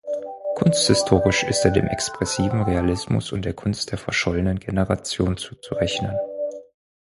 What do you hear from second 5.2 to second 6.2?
zuzurechnen.